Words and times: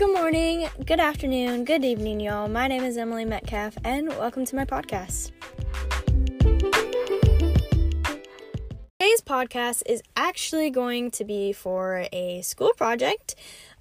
Good 0.00 0.14
morning, 0.14 0.66
good 0.86 0.98
afternoon, 0.98 1.66
good 1.66 1.84
evening, 1.84 2.20
y'all. 2.20 2.48
My 2.48 2.68
name 2.68 2.84
is 2.84 2.96
Emily 2.96 3.26
Metcalf, 3.26 3.76
and 3.84 4.08
welcome 4.08 4.46
to 4.46 4.56
my 4.56 4.64
podcast. 4.64 5.30
Today's 8.98 9.20
podcast 9.20 9.82
is 9.84 10.02
actually 10.16 10.70
going 10.70 11.10
to 11.10 11.24
be 11.26 11.52
for 11.52 12.06
a 12.14 12.40
school 12.40 12.72
project 12.78 13.34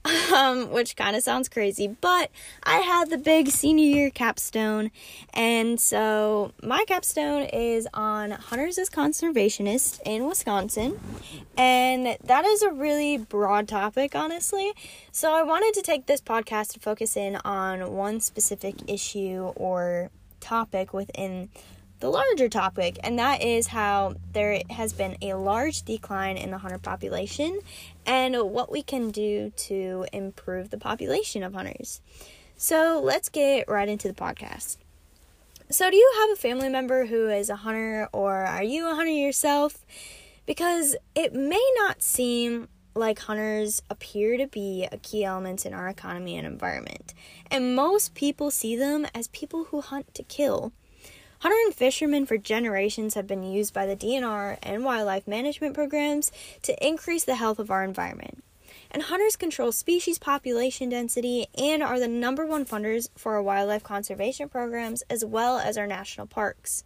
um, 0.34 0.72
which 0.72 0.96
kind 0.96 1.16
of 1.16 1.24
sounds 1.24 1.50
crazy, 1.50 1.88
but 1.88 2.32
I 2.64 2.78
had 2.78 3.10
the 3.10 3.18
big 3.18 3.50
senior 3.50 3.84
year 3.86 4.10
capstone, 4.10 4.92
and 5.34 5.80
so 5.80 6.54
my 6.64 6.86
capstone 6.88 7.44
is 7.44 7.88
on 7.94 8.32
hunters 8.32 8.78
as 8.78 8.90
conservationists 8.90 10.00
in 10.06 10.26
Wisconsin, 10.26 11.00
and 11.58 12.18
that 12.24 12.46
is 12.46 12.62
a 12.62 12.72
really 12.72 13.18
broad 13.18 13.68
topic, 13.68 14.16
honestly. 14.16 14.72
So 15.12 15.34
I 15.34 15.44
wanted 15.44 15.74
to 15.74 15.82
take 15.82 16.06
this 16.06 16.22
podcast 16.22 16.74
to 16.74 16.80
focus 16.80 17.18
in 17.18 17.36
on 17.44 17.92
one 17.94 18.22
specific 18.22 18.76
issue 18.88 19.52
or 19.56 20.12
topic 20.40 20.94
within 20.94 21.50
the 22.00 22.10
larger 22.10 22.48
topic, 22.48 22.98
and 23.04 23.20
that 23.20 23.42
is 23.42 23.68
how 23.68 24.16
there 24.32 24.62
has 24.70 24.94
been 24.94 25.18
a 25.22 25.34
large 25.34 25.84
decline 25.84 26.38
in 26.38 26.52
the 26.52 26.58
hunter 26.58 26.78
population 26.78 27.60
and 28.06 28.36
what 28.36 28.72
we 28.72 28.82
can 28.82 29.12
do 29.12 29.52
to 29.58 30.06
improve 30.14 30.70
the 30.70 30.78
population 30.78 31.44
of 31.44 31.54
hunters. 31.54 32.02
So 32.56 33.02
let's 33.04 33.30
get 33.30 33.68
right 33.68 33.90
into 33.90 34.08
the 34.08 34.14
podcast. 34.14 34.78
So, 35.72 35.92
do 35.92 35.96
you 35.96 36.12
have 36.22 36.32
a 36.32 36.42
family 36.42 36.68
member 36.68 37.06
who 37.06 37.30
is 37.30 37.48
a 37.48 37.58
hunter, 37.58 38.10
or 38.12 38.38
are 38.38 38.64
you 38.64 38.90
a 38.90 38.96
hunter 38.96 39.12
yourself? 39.12 39.86
Because 40.48 40.96
it 41.14 41.34
may 41.34 41.64
not 41.78 42.02
seem 42.02 42.70
like 42.96 43.20
hunters 43.20 43.84
appear 43.88 44.36
to 44.38 44.48
be 44.48 44.88
a 44.92 44.98
key 44.98 45.24
element 45.24 45.68
in 45.68 45.74
our 45.76 45.88
economy 45.88 46.38
and 46.38 46.48
environment, 46.48 47.14
and 47.52 47.76
most 47.76 48.16
people 48.16 48.50
see 48.50 48.76
them 48.76 49.06
as 49.14 49.28
people 49.28 49.66
who 49.66 49.82
hunt 49.82 50.12
to 50.16 50.24
kill. 50.24 50.74
Hunter 51.40 51.58
and 51.66 51.74
fishermen 51.74 52.26
for 52.26 52.38
generations 52.38 53.14
have 53.14 53.26
been 53.26 53.44
used 53.44 53.74
by 53.74 53.86
the 53.86 53.96
DNR 53.96 54.58
and 54.62 54.84
wildlife 54.84 55.26
management 55.26 55.74
programs 55.74 56.34
to 56.64 56.86
increase 56.86 57.24
the 57.24 57.36
health 57.36 57.60
of 57.60 57.72
our 57.72 57.82
environment. 57.86 58.44
And 58.92 59.04
hunters 59.04 59.38
control 59.38 59.72
species 59.72 60.20
population 60.20 60.90
density 60.90 61.48
and 61.58 61.82
are 61.82 61.98
the 61.98 62.10
number 62.10 62.46
one 62.46 62.66
funders 62.66 63.08
for 63.16 63.36
our 63.36 63.42
wildlife 63.42 63.84
conservation 63.84 64.50
programs 64.50 65.02
as 65.10 65.24
well 65.24 65.60
as 65.60 65.78
our 65.78 65.88
national 65.88 66.28
parks. 66.28 66.84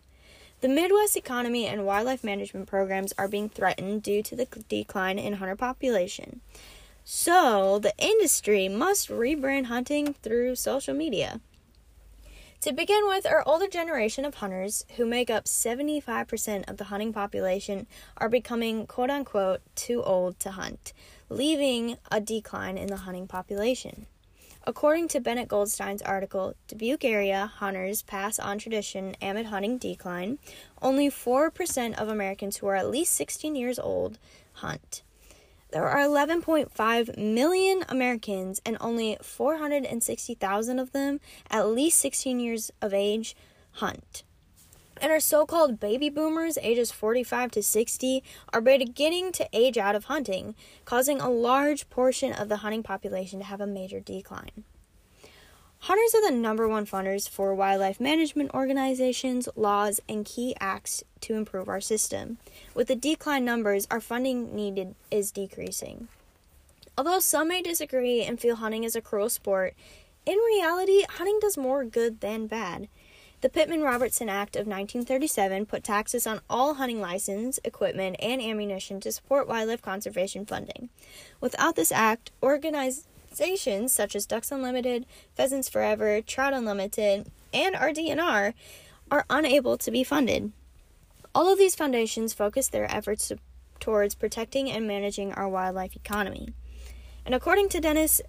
The 0.62 0.70
Midwest 0.70 1.18
economy 1.18 1.66
and 1.66 1.88
wildlife 1.88 2.24
management 2.24 2.68
programs 2.68 3.12
are 3.18 3.28
being 3.28 3.50
threatened 3.50 4.04
due 4.04 4.22
to 4.22 4.36
the 4.36 4.48
decline 4.70 5.18
in 5.18 5.34
hunter 5.34 5.56
population. 5.56 6.42
So, 7.04 7.80
the 7.80 7.94
industry 7.98 8.70
must 8.70 9.10
rebrand 9.10 9.66
hunting 9.66 10.14
through 10.14 10.56
social 10.58 10.94
media. 10.94 11.42
To 12.64 12.72
begin 12.72 13.06
with, 13.08 13.26
our 13.26 13.44
older 13.46 13.68
generation 13.68 14.24
of 14.24 14.36
hunters, 14.36 14.86
who 14.96 15.06
make 15.06 15.30
up 15.30 15.44
75% 15.44 16.70
of 16.70 16.78
the 16.78 16.86
hunting 16.86 17.12
population, 17.12 17.88
are 18.16 18.30
becoming 18.30 18.88
quote 18.88 19.10
unquote 19.10 19.60
too 19.76 20.02
old 20.02 20.40
to 20.40 20.52
hunt, 20.52 20.94
leaving 21.28 21.98
a 22.10 22.22
decline 22.22 22.78
in 22.78 22.88
the 22.88 22.96
hunting 22.96 23.28
population. 23.28 24.06
According 24.66 25.10
to 25.10 25.20
Bennett 25.20 25.50
Goldstein's 25.50 26.02
article, 26.04 26.56
Dubuque 26.70 27.04
area 27.04 27.52
hunters 27.54 28.02
pass 28.02 28.40
on 28.40 28.60
tradition 28.60 29.18
amid 29.22 29.48
hunting 29.48 29.78
decline, 29.78 30.40
only 30.82 31.10
4% 31.10 32.02
of 32.02 32.08
Americans 32.08 32.56
who 32.56 32.68
are 32.68 32.78
at 32.78 32.90
least 32.90 33.14
16 33.16 33.58
years 33.58 33.78
old 33.78 34.20
hunt. 34.54 35.04
There 35.74 35.90
are 35.90 36.06
11.5 36.06 37.18
million 37.18 37.84
Americans, 37.90 38.62
and 38.64 38.78
only 38.80 39.18
460,000 39.24 40.78
of 40.78 40.92
them, 40.92 41.20
at 41.50 41.68
least 41.68 41.98
16 41.98 42.40
years 42.40 42.70
of 42.80 42.94
age, 42.94 43.36
hunt. 43.72 44.22
And 45.02 45.12
our 45.12 45.20
so 45.20 45.48
called 45.48 45.80
baby 45.80 46.10
boomers, 46.10 46.60
ages 46.62 46.92
45 46.92 47.50
to 47.54 47.64
60, 47.64 48.24
are 48.54 48.62
beginning 48.62 49.32
to 49.32 49.50
age 49.52 49.80
out 49.80 49.96
of 49.96 50.04
hunting, 50.04 50.54
causing 50.86 51.20
a 51.20 51.32
large 51.32 51.90
portion 51.90 52.34
of 52.34 52.50
the 52.50 52.58
hunting 52.58 52.84
population 52.84 53.40
to 53.40 53.46
have 53.46 53.60
a 53.60 53.66
major 53.66 54.00
decline. 54.00 54.66
Hunters 55.84 56.16
are 56.16 56.32
the 56.32 56.38
number 56.38 56.66
one 56.66 56.86
funders 56.86 57.28
for 57.28 57.54
wildlife 57.54 58.00
management 58.00 58.54
organizations, 58.54 59.50
laws, 59.58 60.00
and 60.08 60.24
key 60.24 60.56
acts 60.62 61.04
to 61.20 61.34
improve 61.34 61.68
our 61.68 61.82
system. 61.82 62.38
With 62.74 62.88
the 62.88 62.96
decline 62.96 63.44
numbers, 63.44 63.86
our 63.92 64.00
funding 64.00 64.56
needed 64.56 64.96
is 65.12 65.30
decreasing. 65.30 66.08
Although 66.98 67.20
some 67.20 67.50
may 67.50 67.62
disagree 67.62 68.22
and 68.22 68.40
feel 68.40 68.56
hunting 68.56 68.86
is 68.86 68.96
a 68.96 69.02
cruel 69.02 69.28
sport, 69.28 69.74
in 70.26 70.38
reality, 70.38 71.04
hunting 71.04 71.40
does 71.42 71.58
more 71.58 71.84
good 71.84 72.22
than 72.22 72.48
bad. 72.48 72.88
The 73.42 73.50
Pittman 73.50 73.82
Robertson 73.82 74.30
Act 74.30 74.56
of 74.56 74.66
1937 74.66 75.66
put 75.66 75.84
taxes 75.84 76.26
on 76.26 76.40
all 76.50 76.76
hunting 76.76 77.02
license, 77.02 77.60
equipment, 77.66 78.16
and 78.22 78.42
ammunition 78.42 79.02
to 79.02 79.12
support 79.12 79.50
wildlife 79.50 79.82
conservation 79.82 80.46
funding. 80.46 80.88
Without 81.42 81.76
this 81.76 81.92
act, 81.92 82.32
organized 82.40 83.06
organizations 83.34 83.92
such 83.92 84.16
as 84.16 84.28
Ducks 84.28 84.52
Unlimited, 84.52 85.08
Pheasants 85.34 85.68
Forever, 85.68 86.22
Trout 86.22 86.54
Unlimited, 86.54 87.32
and 87.52 87.76
our 87.76 87.90
DNR 87.90 88.54
are 89.10 89.26
unable 89.28 89.76
to 89.76 89.90
be 89.90 90.04
funded. 90.04 90.52
All 91.34 91.52
of 91.52 91.58
these 91.58 91.74
foundations 91.74 92.32
focus 92.32 92.68
their 92.68 92.90
efforts 92.94 93.30
to, 93.30 93.40
towards 93.80 94.14
protecting 94.14 94.70
and 94.70 94.88
managing 94.88 95.34
our 95.34 95.50
wildlife 95.50 95.96
economy. 95.96 96.54
And 97.26 97.34
according 97.34 97.70
to 97.70 97.80
Dennis 97.80 98.22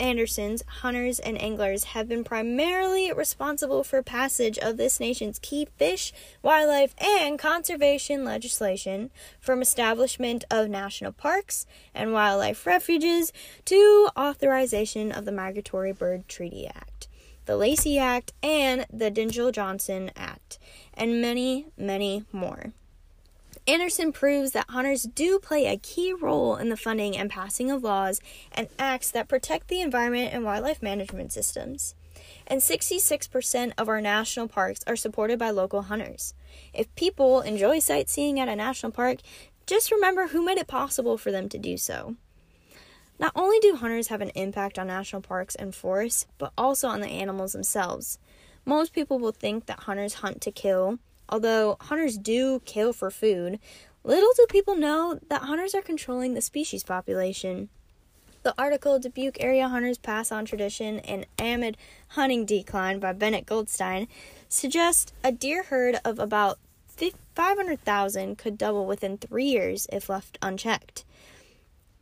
Andersons, 0.00 0.62
hunters 0.66 1.18
and 1.18 1.40
anglers 1.40 1.84
have 1.84 2.08
been 2.08 2.24
primarily 2.24 3.12
responsible 3.12 3.82
for 3.82 4.02
passage 4.02 4.58
of 4.58 4.76
this 4.76 5.00
nation's 5.00 5.38
key 5.38 5.66
fish, 5.76 6.12
wildlife, 6.42 6.94
and 6.98 7.38
conservation 7.38 8.24
legislation, 8.24 9.10
from 9.40 9.60
establishment 9.62 10.44
of 10.50 10.68
national 10.68 11.12
parks 11.12 11.66
and 11.94 12.12
wildlife 12.12 12.66
refuges 12.66 13.32
to 13.64 14.08
authorization 14.16 15.10
of 15.10 15.24
the 15.24 15.32
Migratory 15.32 15.92
Bird 15.92 16.28
Treaty 16.28 16.66
Act, 16.66 17.08
the 17.46 17.56
Lacey 17.56 17.98
Act, 17.98 18.32
and 18.42 18.86
the 18.92 19.10
Dingell 19.10 19.52
Johnson 19.52 20.10
Act, 20.16 20.58
and 20.94 21.20
many, 21.20 21.66
many 21.76 22.24
more. 22.32 22.72
Anderson 23.68 24.12
proves 24.12 24.52
that 24.52 24.70
hunters 24.70 25.02
do 25.02 25.38
play 25.38 25.66
a 25.66 25.76
key 25.76 26.14
role 26.14 26.56
in 26.56 26.70
the 26.70 26.76
funding 26.76 27.14
and 27.14 27.28
passing 27.28 27.70
of 27.70 27.82
laws 27.82 28.18
and 28.50 28.66
acts 28.78 29.10
that 29.10 29.28
protect 29.28 29.68
the 29.68 29.82
environment 29.82 30.32
and 30.32 30.42
wildlife 30.42 30.82
management 30.82 31.32
systems. 31.34 31.94
And 32.46 32.62
66% 32.62 33.72
of 33.76 33.86
our 33.90 34.00
national 34.00 34.48
parks 34.48 34.80
are 34.86 34.96
supported 34.96 35.38
by 35.38 35.50
local 35.50 35.82
hunters. 35.82 36.32
If 36.72 36.92
people 36.94 37.42
enjoy 37.42 37.80
sightseeing 37.80 38.40
at 38.40 38.48
a 38.48 38.56
national 38.56 38.92
park, 38.92 39.18
just 39.66 39.92
remember 39.92 40.28
who 40.28 40.42
made 40.42 40.56
it 40.56 40.66
possible 40.66 41.18
for 41.18 41.30
them 41.30 41.50
to 41.50 41.58
do 41.58 41.76
so. 41.76 42.16
Not 43.18 43.32
only 43.34 43.58
do 43.60 43.76
hunters 43.76 44.08
have 44.08 44.22
an 44.22 44.30
impact 44.30 44.78
on 44.78 44.86
national 44.86 45.20
parks 45.20 45.54
and 45.54 45.74
forests, 45.74 46.26
but 46.38 46.54
also 46.56 46.88
on 46.88 47.00
the 47.00 47.08
animals 47.08 47.52
themselves. 47.52 48.18
Most 48.64 48.94
people 48.94 49.18
will 49.18 49.32
think 49.32 49.66
that 49.66 49.80
hunters 49.80 50.14
hunt 50.14 50.40
to 50.40 50.50
kill, 50.50 50.98
Although 51.28 51.76
hunters 51.80 52.16
do 52.16 52.60
kill 52.64 52.92
for 52.92 53.10
food, 53.10 53.58
little 54.04 54.30
do 54.36 54.46
people 54.48 54.76
know 54.76 55.18
that 55.28 55.42
hunters 55.42 55.74
are 55.74 55.82
controlling 55.82 56.34
the 56.34 56.40
species 56.40 56.82
population. 56.82 57.68
The 58.44 58.54
article 58.56 58.98
Dubuque 58.98 59.42
Area 59.42 59.68
Hunters 59.68 59.98
Pass 59.98 60.32
on 60.32 60.44
Tradition 60.44 61.00
and 61.00 61.26
Amid 61.38 61.76
Hunting 62.10 62.46
Decline 62.46 62.98
by 63.00 63.12
Bennett 63.12 63.46
Goldstein 63.46 64.08
suggests 64.48 65.12
a 65.22 65.32
deer 65.32 65.64
herd 65.64 65.98
of 66.04 66.18
about 66.18 66.58
500,000 67.34 68.38
could 68.38 68.58
double 68.58 68.86
within 68.86 69.18
three 69.18 69.44
years 69.44 69.86
if 69.92 70.08
left 70.08 70.38
unchecked. 70.42 71.04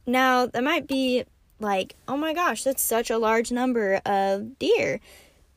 Now, 0.07 0.47
that 0.47 0.63
might 0.63 0.87
be 0.87 1.25
like, 1.59 1.97
oh 2.07 2.17
my 2.17 2.33
gosh, 2.33 2.65
that's 2.65 2.83
such 2.83 3.11
a 3.11 3.19
large 3.19 3.51
number 3.51 4.01
of 4.07 4.59
deer. 4.59 5.01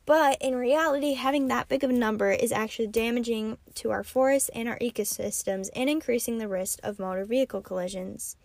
But 0.09 0.41
in 0.41 0.55
reality, 0.55 1.13
having 1.13 1.49
that 1.49 1.67
big 1.67 1.83
of 1.83 1.91
a 1.91 1.93
number 1.93 2.31
is 2.31 2.51
actually 2.51 2.87
damaging 2.87 3.59
to 3.75 3.91
our 3.91 4.03
forests 4.03 4.49
and 4.55 4.67
our 4.67 4.79
ecosystems 4.79 5.69
and 5.75 5.87
increasing 5.87 6.39
the 6.39 6.47
risk 6.47 6.79
of 6.81 6.97
motor 6.97 7.25
vehicle 7.25 7.61
collisions. 7.61 8.35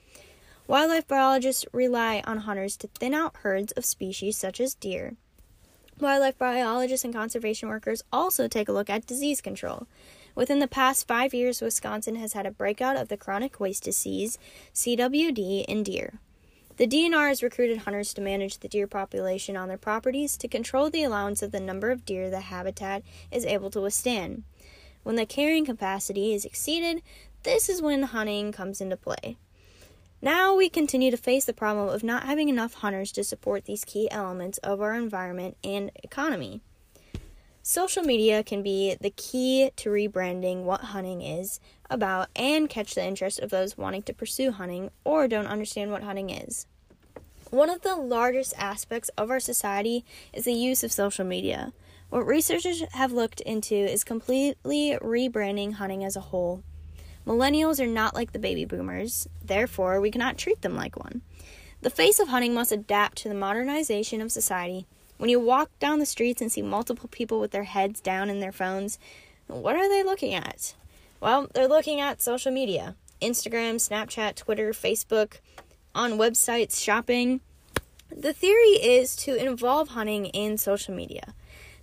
Wildlife 0.67 1.09
biologists 1.09 1.65
rely 1.73 2.23
on 2.27 2.41
hunters 2.41 2.77
to 2.77 2.89
thin 2.89 3.15
out 3.15 3.37
herds 3.37 3.73
of 3.73 3.87
species 3.87 4.37
such 4.37 4.61
as 4.61 4.75
deer. 4.75 5.15
Wildlife 5.99 6.37
biologists 6.37 7.03
and 7.03 7.15
conservation 7.15 7.71
workers 7.71 8.03
also 8.13 8.47
take 8.47 8.69
a 8.69 8.73
look 8.73 8.91
at 8.91 9.07
disease 9.07 9.41
control. 9.41 9.87
Within 10.35 10.59
the 10.59 10.69
past 10.69 11.09
five 11.09 11.33
years, 11.33 11.63
Wisconsin 11.63 12.17
has 12.17 12.35
had 12.35 12.45
a 12.45 12.51
breakout 12.51 12.97
of 12.97 13.09
the 13.09 13.17
chronic 13.17 13.59
waste 13.59 13.85
disease, 13.85 14.37
CWD, 14.75 15.65
in 15.65 15.83
deer. 15.83 16.21
The 16.76 16.88
DNR 16.88 17.29
has 17.29 17.43
recruited 17.43 17.79
hunters 17.79 18.12
to 18.15 18.21
manage 18.21 18.59
the 18.59 18.69
deer 18.69 18.88
population 18.88 19.56
on 19.56 19.69
their 19.69 19.79
properties 19.79 20.37
to 20.38 20.49
control 20.49 20.91
the 20.91 21.05
allowance 21.05 21.41
of 21.41 21.53
the 21.53 21.61
number 21.61 21.93
of 21.93 22.05
deer 22.05 22.31
the 22.31 22.41
habitat 22.41 23.05
is 23.31 23.44
able 23.44 23.71
to 23.71 23.81
withstand. 23.81 24.43
When 25.05 25.15
the 25.15 25.25
carrying 25.25 25.65
capacity 25.65 26.35
is 26.35 26.44
exceeded, 26.44 27.00
this 27.44 27.69
is 27.69 27.81
when 27.81 28.03
hunting 28.03 28.50
comes 28.50 28.81
into 28.81 28.97
play. 28.97 29.37
Now 30.21 30.56
we 30.56 30.69
continue 30.69 31.12
to 31.12 31.17
face 31.17 31.44
the 31.44 31.53
problem 31.53 31.91
of 31.91 32.03
not 32.03 32.25
having 32.25 32.49
enough 32.49 32.75
hunters 32.75 33.12
to 33.12 33.23
support 33.23 33.67
these 33.67 33.85
key 33.85 34.11
elements 34.11 34.59
of 34.59 34.81
our 34.81 34.94
environment 34.94 35.56
and 35.62 35.93
economy. 36.03 36.61
Social 37.62 38.03
media 38.03 38.43
can 38.43 38.62
be 38.62 38.97
the 39.00 39.11
key 39.11 39.70
to 39.77 39.91
rebranding 39.91 40.65
what 40.65 40.81
hunting 40.81 41.23
is 41.23 41.61
about 41.91 42.29
and 42.37 42.69
catch 42.69 42.95
the 42.95 43.05
interest 43.05 43.41
of 43.41 43.51
those 43.51 43.79
wanting 43.79 44.03
to 44.03 44.13
pursue 44.13 44.51
hunting 44.51 44.91
or 45.05 45.29
don't 45.29 45.47
understand 45.47 45.91
what 45.91 46.03
hunting 46.03 46.31
is. 46.31 46.67
One 47.51 47.71
of 47.71 47.83
the 47.83 47.97
largest 47.97 48.55
aspects 48.59 49.11
of 49.17 49.31
our 49.31 49.41
society 49.41 50.05
is 50.33 50.45
the 50.45 50.53
use 50.53 50.83
of 50.83 50.91
social 50.91 51.25
media. 51.25 51.73
What 52.11 52.27
researchers 52.27 52.83
have 52.93 53.13
looked 53.13 53.41
into 53.41 53.75
is 53.75 54.05
completely 54.05 54.99
rebranding 55.01 55.75
hunting 55.75 56.05
as 56.05 56.17
a 56.17 56.21
whole. 56.21 56.63
Millennials 57.27 57.81
are 57.81 57.87
not 57.87 58.15
like 58.15 58.33
the 58.33 58.39
baby 58.39 58.65
boomers, 58.65 59.29
therefore, 59.43 60.01
we 60.01 60.11
cannot 60.11 60.37
treat 60.37 60.63
them 60.63 60.77
like 60.77 60.97
one. 60.97 61.23
The 61.81 61.91
face 61.91 62.19
of 62.19 62.29
hunting 62.29 62.55
must 62.55 62.73
adapt 62.73 63.19
to 63.19 63.29
the 63.29 63.35
modernization 63.35 64.21
of 64.21 64.33
society. 64.33 64.87
When 65.17 65.31
you 65.31 65.39
walk 65.39 65.71
down 65.79 66.01
the 66.01 66.07
streets 66.07 66.43
and 66.43 66.51
see 66.51 66.63
multiple 66.63 67.09
people 67.11 67.41
with 67.41 67.51
their 67.51 67.65
heads 67.65 68.01
down 68.01 68.31
in 68.31 68.41
their 68.41 68.53
phones, 68.53 68.99
what 69.47 69.77
are 69.77 69.89
they 69.89 70.03
looking 70.03 70.35
at? 70.35 70.75
Well, 71.25 71.49
they're 71.55 71.67
looking 71.67 72.03
at 72.03 72.21
social 72.21 72.53
media 72.53 72.97
Instagram, 73.23 73.76
Snapchat, 73.76 74.35
Twitter, 74.35 74.73
Facebook, 74.73 75.38
on 75.94 76.19
websites, 76.19 76.79
shopping. 76.79 77.41
The 78.15 78.35
theory 78.35 78.73
is 78.73 79.17
to 79.25 79.35
involve 79.35 79.88
hunting 79.88 80.26
in 80.26 80.59
social 80.59 80.94
media. 80.94 81.32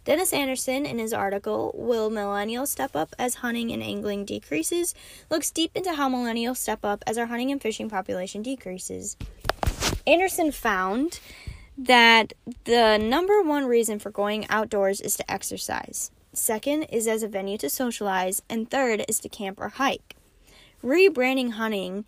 Dennis 0.06 0.32
Anderson, 0.32 0.86
in 0.86 1.00
his 1.00 1.12
article, 1.12 1.72
Will 1.74 2.12
Millennials 2.12 2.68
Step 2.68 2.96
Up 2.96 3.16
as 3.18 3.34
Hunting 3.34 3.72
and 3.72 3.82
Angling 3.82 4.26
Decreases, 4.26 4.94
looks 5.32 5.50
deep 5.50 5.72
into 5.74 5.94
how 5.94 6.08
millennials 6.08 6.58
step 6.58 6.86
up 6.86 7.04
as 7.08 7.18
our 7.18 7.26
hunting 7.26 7.52
and 7.52 7.60
fishing 7.60 7.90
population 7.90 8.44
decreases. 8.44 9.18
Anderson 10.06 10.52
found 10.52 11.20
that 11.76 12.34
the 12.66 13.00
number 13.00 13.42
one 13.42 13.66
reason 13.66 13.98
for 13.98 14.12
going 14.12 14.46
outdoors 14.52 15.02
is 15.02 15.18
to 15.18 15.32
exercise. 15.32 16.12
Second 16.34 16.84
is 16.84 17.08
as 17.08 17.24
a 17.24 17.28
venue 17.28 17.58
to 17.58 17.70
socialize, 17.70 18.42
and 18.50 18.70
third 18.70 19.04
is 19.10 19.20
to 19.20 19.30
camp 19.30 19.60
or 19.60 19.70
hike. 19.70 20.16
Rebranding 20.82 21.52
hunting 21.52 22.06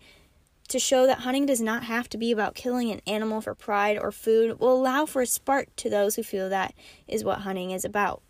to 0.68 0.78
show 0.78 1.06
that 1.06 1.20
hunting 1.20 1.44
does 1.44 1.60
not 1.60 1.84
have 1.84 2.08
to 2.08 2.16
be 2.16 2.32
about 2.32 2.54
killing 2.54 2.90
an 2.90 3.02
animal 3.06 3.42
for 3.42 3.54
pride 3.54 3.98
or 3.98 4.10
food 4.10 4.58
will 4.58 4.72
allow 4.72 5.04
for 5.04 5.22
a 5.22 5.26
spark 5.26 5.68
to 5.76 5.90
those 5.90 6.16
who 6.16 6.22
feel 6.22 6.48
that 6.48 6.74
is 7.06 7.22
what 7.22 7.40
hunting 7.40 7.70
is 7.70 7.84
about. 7.84 8.22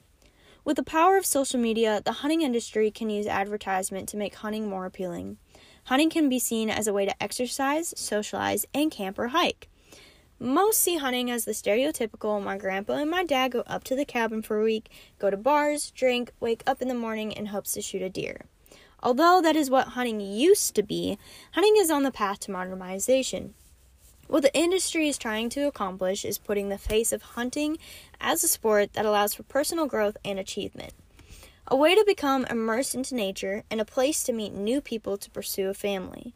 With 0.65 0.77
the 0.77 0.83
power 0.83 1.17
of 1.17 1.27
social 1.27 1.61
media, 1.61 2.03
the 2.05 2.13
hunting 2.13 2.43
industry 2.43 2.91
can 2.91 3.09
use 3.09 3.27
advertisement 3.27 4.09
to 4.09 4.17
make 4.17 4.35
hunting 4.35 4.69
more 4.69 4.87
appealing. 4.87 5.37
Hunting 5.85 6.11
can 6.11 6.29
be 6.29 6.39
seen 6.39 6.71
as 6.71 6.87
a 6.87 6.93
way 6.93 7.05
to 7.05 7.23
exercise, 7.23 7.95
socialize, 7.97 8.67
and 8.75 8.91
camp 8.91 9.19
or 9.19 9.29
hike. 9.29 9.69
Most 10.41 10.81
see 10.81 10.97
hunting 10.97 11.31
as 11.31 11.45
the 11.45 11.53
stereotypical 11.53 12.43
my 12.43 12.59
grandpa 12.59 12.95
and 12.95 13.11
my 13.11 13.25
dad 13.25 13.53
go 13.53 13.61
up 13.67 13.85
to 13.85 13.95
the 13.95 14.05
cabin 14.05 14.43
for 14.43 14.61
a 14.61 14.65
week, 14.65 14.91
go 15.19 15.31
to 15.31 15.37
bars, 15.37 15.93
drink, 15.93 16.33
wake 16.41 16.63
up 16.67 16.83
in 16.83 16.89
the 16.89 16.95
morning 16.95 17.31
in 17.31 17.47
hopes 17.47 17.73
to 17.73 17.81
shoot 17.81 18.03
a 18.03 18.11
deer. 18.11 18.47
Although 19.01 19.41
that 19.43 19.55
is 19.55 19.71
what 19.71 19.89
hunting 19.89 20.21
used 20.21 20.75
to 20.75 20.83
be, 20.83 21.19
hunting 21.53 21.77
is 21.77 21.91
on 21.91 22.03
the 22.03 22.11
path 22.11 22.41
to 22.41 22.51
modernization. 22.51 23.55
What 24.27 24.43
the 24.43 24.57
industry 24.57 25.09
is 25.09 25.19
trying 25.19 25.51
to 25.51 25.69
accomplish 25.69 26.25
is 26.25 26.39
putting 26.39 26.69
the 26.69 26.79
face 26.79 27.13
of 27.13 27.23
hunting 27.23 27.79
as 28.21 28.43
a 28.43 28.49
sport 28.49 28.95
that 28.95 29.07
allows 29.07 29.35
for 29.35 29.43
personal 29.45 29.87
growth 29.87 30.17
and 30.25 30.39
achievement. 30.39 30.95
A 31.69 31.77
way 31.77 31.95
to 31.95 32.05
become 32.07 32.45
immersed 32.47 32.95
into 32.95 33.15
nature 33.15 33.63
and 33.71 33.81
a 33.81 33.85
place 33.85 34.25
to 34.25 34.33
meet 34.33 34.53
new 34.53 34.81
people 34.81 35.17
to 35.19 35.31
pursue 35.31 35.69
a 35.69 35.75
family. 35.75 36.35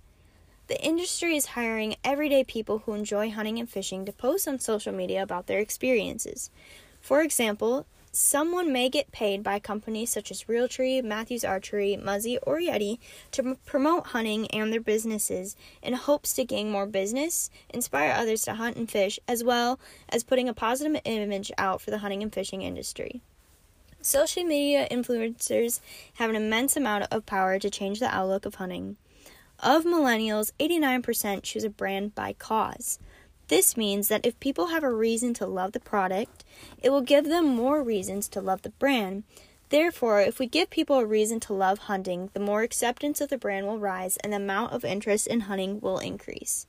The 0.68 0.82
industry 0.84 1.36
is 1.36 1.46
hiring 1.46 1.96
everyday 2.04 2.44
people 2.44 2.80
who 2.80 2.92
enjoy 2.94 3.30
hunting 3.30 3.58
and 3.58 3.68
fishing 3.68 4.04
to 4.04 4.12
post 4.12 4.46
on 4.46 4.58
social 4.58 4.92
media 4.92 5.22
about 5.22 5.46
their 5.46 5.60
experiences. 5.60 6.50
For 7.00 7.22
example, 7.22 7.86
Someone 8.10 8.72
may 8.72 8.88
get 8.88 9.12
paid 9.12 9.42
by 9.44 9.60
companies 9.60 10.10
such 10.10 10.30
as 10.30 10.44
Realtree, 10.44 11.04
Mathews 11.04 11.44
Archery, 11.44 11.96
Muzzy, 11.96 12.38
or 12.38 12.58
Yeti 12.58 12.98
to 13.32 13.42
m- 13.42 13.58
promote 13.66 14.08
hunting 14.08 14.48
and 14.48 14.72
their 14.72 14.80
businesses 14.80 15.54
in 15.82 15.92
hopes 15.92 16.32
to 16.32 16.44
gain 16.44 16.70
more 16.70 16.86
business, 16.86 17.50
inspire 17.68 18.12
others 18.12 18.42
to 18.42 18.54
hunt 18.54 18.76
and 18.76 18.90
fish, 18.90 19.20
as 19.28 19.44
well 19.44 19.78
as 20.08 20.24
putting 20.24 20.48
a 20.48 20.54
positive 20.54 21.00
image 21.04 21.52
out 21.58 21.80
for 21.80 21.90
the 21.90 21.98
hunting 21.98 22.22
and 22.22 22.32
fishing 22.32 22.62
industry. 22.62 23.20
Social 24.00 24.42
media 24.42 24.88
influencers 24.90 25.80
have 26.14 26.30
an 26.30 26.36
immense 26.36 26.76
amount 26.76 27.06
of 27.12 27.26
power 27.26 27.58
to 27.58 27.70
change 27.70 28.00
the 28.00 28.12
outlook 28.12 28.46
of 28.46 28.56
hunting. 28.56 28.96
Of 29.60 29.84
millennials, 29.84 30.52
89% 30.60 31.42
choose 31.42 31.64
a 31.64 31.70
brand 31.70 32.14
by 32.14 32.32
cause. 32.32 32.98
This 33.48 33.76
means 33.76 34.08
that 34.08 34.24
if 34.24 34.38
people 34.38 34.66
have 34.66 34.84
a 34.84 34.92
reason 34.92 35.34
to 35.34 35.46
love 35.46 35.72
the 35.72 35.80
product, 35.80 36.44
it 36.82 36.90
will 36.90 37.00
give 37.00 37.24
them 37.24 37.46
more 37.46 37.82
reasons 37.82 38.28
to 38.28 38.40
love 38.40 38.62
the 38.62 38.70
brand. 38.70 39.24
Therefore, 39.70 40.20
if 40.20 40.38
we 40.38 40.46
give 40.46 40.70
people 40.70 40.98
a 40.98 41.06
reason 41.06 41.40
to 41.40 41.52
love 41.52 41.78
hunting, 41.80 42.30
the 42.34 42.40
more 42.40 42.62
acceptance 42.62 43.20
of 43.20 43.30
the 43.30 43.38
brand 43.38 43.66
will 43.66 43.78
rise 43.78 44.16
and 44.18 44.32
the 44.32 44.36
amount 44.36 44.72
of 44.72 44.84
interest 44.84 45.26
in 45.26 45.40
hunting 45.40 45.80
will 45.80 45.98
increase. 45.98 46.66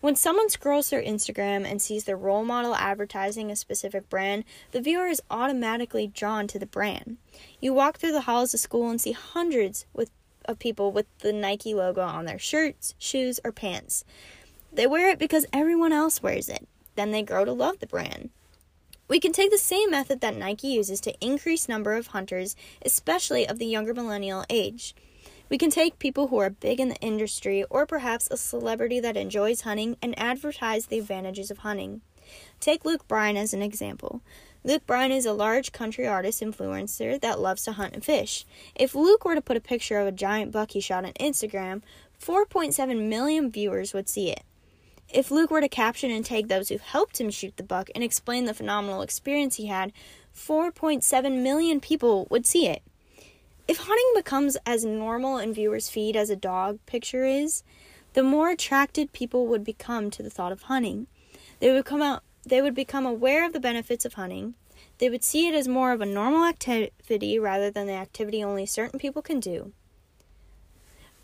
When 0.00 0.14
someone 0.14 0.50
scrolls 0.50 0.88
through 0.88 1.04
Instagram 1.04 1.68
and 1.68 1.82
sees 1.82 2.04
their 2.04 2.16
role 2.16 2.44
model 2.44 2.74
advertising 2.76 3.50
a 3.50 3.56
specific 3.56 4.08
brand, 4.08 4.44
the 4.70 4.80
viewer 4.80 5.06
is 5.06 5.22
automatically 5.30 6.06
drawn 6.06 6.46
to 6.48 6.58
the 6.58 6.66
brand. 6.66 7.16
You 7.60 7.72
walk 7.72 7.98
through 7.98 8.12
the 8.12 8.22
halls 8.22 8.54
of 8.54 8.60
school 8.60 8.88
and 8.90 9.00
see 9.00 9.12
hundreds 9.12 9.86
with, 9.92 10.10
of 10.46 10.58
people 10.58 10.92
with 10.92 11.06
the 11.18 11.32
Nike 11.32 11.74
logo 11.74 12.02
on 12.02 12.24
their 12.24 12.38
shirts, 12.38 12.94
shoes, 12.98 13.38
or 13.44 13.52
pants. 13.52 14.04
They 14.72 14.86
wear 14.86 15.08
it 15.10 15.18
because 15.18 15.46
everyone 15.52 15.92
else 15.92 16.22
wears 16.22 16.48
it. 16.48 16.66
Then 16.94 17.10
they 17.10 17.22
grow 17.22 17.44
to 17.44 17.52
love 17.52 17.78
the 17.78 17.86
brand. 17.86 18.30
We 19.08 19.20
can 19.20 19.32
take 19.32 19.50
the 19.50 19.58
same 19.58 19.90
method 19.90 20.20
that 20.20 20.36
Nike 20.36 20.68
uses 20.68 21.00
to 21.02 21.14
increase 21.20 21.68
number 21.68 21.94
of 21.94 22.08
hunters, 22.08 22.56
especially 22.84 23.46
of 23.46 23.58
the 23.58 23.66
younger 23.66 23.94
millennial 23.94 24.44
age. 24.50 24.94
We 25.48 25.58
can 25.58 25.70
take 25.70 26.00
people 26.00 26.26
who 26.26 26.38
are 26.38 26.50
big 26.50 26.80
in 26.80 26.88
the 26.88 26.96
industry 26.96 27.62
or 27.70 27.86
perhaps 27.86 28.28
a 28.30 28.36
celebrity 28.36 28.98
that 29.00 29.16
enjoys 29.16 29.60
hunting 29.60 29.96
and 30.02 30.18
advertise 30.18 30.86
the 30.86 30.98
advantages 30.98 31.52
of 31.52 31.58
hunting. 31.58 32.00
Take 32.60 32.84
Luke 32.84 33.06
Bryan 33.08 33.36
as 33.36 33.54
an 33.54 33.62
example. 33.62 34.20
Luke 34.64 34.86
Bryan 34.86 35.12
is 35.12 35.26
a 35.26 35.32
large 35.32 35.70
country 35.70 36.06
artist 36.06 36.42
influencer 36.42 37.20
that 37.20 37.38
loves 37.38 37.64
to 37.64 37.72
hunt 37.72 37.94
and 37.94 38.04
fish. 38.04 38.44
If 38.74 38.94
Luke 38.94 39.24
were 39.24 39.36
to 39.36 39.40
put 39.40 39.56
a 39.56 39.60
picture 39.60 40.00
of 40.00 40.08
a 40.08 40.12
giant 40.12 40.50
buck 40.50 40.72
he 40.72 40.80
shot 40.80 41.04
on 41.04 41.12
Instagram, 41.12 41.82
4.7 42.20 43.08
million 43.08 43.50
viewers 43.50 43.94
would 43.94 44.08
see 44.08 44.30
it. 44.30 44.42
If 45.08 45.30
Luke 45.30 45.52
were 45.52 45.60
to 45.60 45.68
caption 45.68 46.10
and 46.10 46.24
tag 46.24 46.48
those 46.48 46.68
who 46.68 46.78
helped 46.78 47.20
him 47.20 47.30
shoot 47.30 47.56
the 47.56 47.62
buck 47.62 47.90
and 47.94 48.02
explain 48.02 48.44
the 48.44 48.54
phenomenal 48.54 49.02
experience 49.02 49.54
he 49.54 49.66
had, 49.66 49.92
4.7 50.34 51.42
million 51.42 51.80
people 51.80 52.26
would 52.30 52.44
see 52.44 52.66
it. 52.66 52.82
If 53.68 53.78
hunting 53.78 54.12
becomes 54.14 54.56
as 54.66 54.84
normal 54.84 55.38
in 55.38 55.54
viewers' 55.54 55.88
feed 55.88 56.16
as 56.16 56.30
a 56.30 56.36
dog 56.36 56.78
picture 56.86 57.24
is, 57.24 57.62
the 58.14 58.22
more 58.22 58.50
attracted 58.50 59.12
people 59.12 59.46
would 59.46 59.62
become 59.62 60.10
to 60.10 60.22
the 60.22 60.30
thought 60.30 60.52
of 60.52 60.62
hunting. 60.62 61.06
They 61.60 61.72
would 61.72 61.84
come 61.84 62.02
out 62.02 62.22
they 62.46 62.62
would 62.62 62.74
become 62.74 63.04
aware 63.04 63.44
of 63.44 63.52
the 63.52 63.60
benefits 63.60 64.04
of 64.04 64.14
hunting. 64.14 64.54
They 64.98 65.10
would 65.10 65.24
see 65.24 65.48
it 65.48 65.54
as 65.54 65.66
more 65.66 65.92
of 65.92 66.00
a 66.00 66.06
normal 66.06 66.44
activity 66.44 67.38
rather 67.40 67.72
than 67.72 67.88
the 67.88 67.94
activity 67.94 68.42
only 68.42 68.66
certain 68.66 69.00
people 69.00 69.20
can 69.20 69.40
do. 69.40 69.72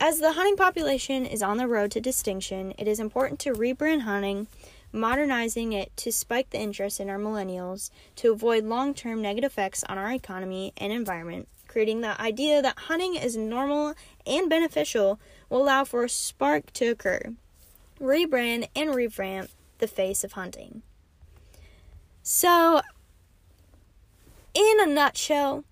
As 0.00 0.18
the 0.18 0.32
hunting 0.32 0.56
population 0.56 1.24
is 1.24 1.44
on 1.44 1.58
the 1.58 1.68
road 1.68 1.92
to 1.92 2.00
distinction, 2.00 2.74
it 2.76 2.88
is 2.88 2.98
important 2.98 3.38
to 3.40 3.52
rebrand 3.52 4.00
hunting, 4.00 4.48
modernizing 4.92 5.72
it 5.72 5.96
to 5.98 6.10
spike 6.10 6.50
the 6.50 6.58
interest 6.58 6.98
in 6.98 7.08
our 7.08 7.18
millennials 7.18 7.90
to 8.16 8.32
avoid 8.32 8.64
long 8.64 8.94
term 8.94 9.22
negative 9.22 9.52
effects 9.52 9.84
on 9.88 9.96
our 9.96 10.10
economy 10.10 10.72
and 10.76 10.92
environment. 10.92 11.46
Creating 11.68 12.00
the 12.00 12.20
idea 12.20 12.60
that 12.60 12.78
hunting 12.80 13.14
is 13.14 13.36
normal 13.36 13.94
and 14.26 14.50
beneficial 14.50 15.20
will 15.48 15.62
allow 15.62 15.84
for 15.84 16.02
a 16.02 16.08
spark 16.08 16.72
to 16.72 16.86
occur. 16.86 17.32
Rebrand 18.00 18.66
and 18.74 18.96
revamp 18.96 19.50
the 19.82 19.88
face 19.88 20.22
of 20.22 20.32
hunting. 20.32 20.80
So, 22.22 22.80
in 24.54 24.80
a 24.80 24.86
nutshell, 24.86 25.64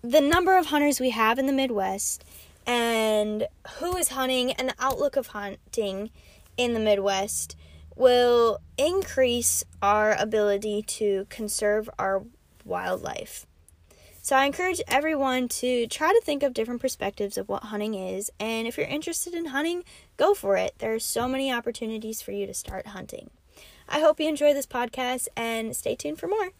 the 0.00 0.20
number 0.20 0.56
of 0.56 0.66
hunters 0.66 1.00
we 1.00 1.10
have 1.10 1.40
in 1.40 1.46
the 1.46 1.52
Midwest 1.52 2.24
and 2.64 3.48
who 3.78 3.96
is 3.96 4.10
hunting 4.10 4.52
and 4.52 4.68
the 4.68 4.76
outlook 4.78 5.16
of 5.16 5.28
hunting 5.28 6.10
in 6.56 6.72
the 6.72 6.78
Midwest 6.78 7.56
will 7.96 8.60
increase 8.78 9.64
our 9.82 10.14
ability 10.14 10.82
to 10.82 11.26
conserve 11.30 11.90
our 11.98 12.22
wildlife. 12.64 13.44
So 14.24 14.36
I 14.36 14.46
encourage 14.46 14.80
everyone 14.88 15.48
to 15.48 15.86
try 15.86 16.10
to 16.10 16.20
think 16.24 16.42
of 16.42 16.54
different 16.54 16.80
perspectives 16.80 17.36
of 17.36 17.46
what 17.46 17.64
hunting 17.64 17.92
is, 17.92 18.30
and 18.40 18.66
if 18.66 18.78
you're 18.78 18.86
interested 18.86 19.34
in 19.34 19.44
hunting, 19.44 19.84
go 20.16 20.32
for 20.32 20.56
it. 20.56 20.72
There 20.78 20.94
are 20.94 20.98
so 20.98 21.28
many 21.28 21.52
opportunities 21.52 22.22
for 22.22 22.32
you 22.32 22.46
to 22.46 22.54
start 22.54 22.86
hunting. 22.86 23.28
I 23.86 24.00
hope 24.00 24.18
you 24.18 24.26
enjoy 24.26 24.54
this 24.54 24.64
podcast 24.64 25.28
and 25.36 25.76
stay 25.76 25.94
tuned 25.94 26.18
for 26.18 26.26
more. 26.26 26.52